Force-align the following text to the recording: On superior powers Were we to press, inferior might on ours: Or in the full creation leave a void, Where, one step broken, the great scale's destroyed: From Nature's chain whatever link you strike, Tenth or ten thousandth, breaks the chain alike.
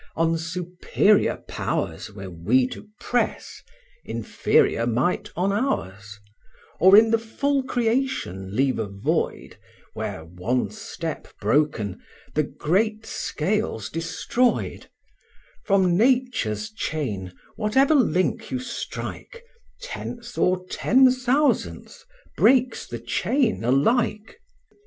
On 0.15 0.35
superior 0.35 1.35
powers 1.47 2.11
Were 2.11 2.31
we 2.31 2.65
to 2.69 2.87
press, 2.99 3.61
inferior 4.03 4.87
might 4.87 5.29
on 5.35 5.51
ours: 5.53 6.19
Or 6.79 6.97
in 6.97 7.11
the 7.11 7.19
full 7.19 7.61
creation 7.61 8.55
leave 8.55 8.79
a 8.79 8.87
void, 8.87 9.59
Where, 9.93 10.25
one 10.25 10.71
step 10.71 11.27
broken, 11.39 12.01
the 12.33 12.41
great 12.41 13.05
scale's 13.05 13.89
destroyed: 13.91 14.89
From 15.65 15.95
Nature's 15.95 16.71
chain 16.71 17.31
whatever 17.55 17.93
link 17.93 18.49
you 18.49 18.57
strike, 18.57 19.43
Tenth 19.83 20.35
or 20.35 20.65
ten 20.65 21.11
thousandth, 21.11 22.05
breaks 22.37 22.87
the 22.87 22.97
chain 22.97 23.63
alike. 23.63 24.39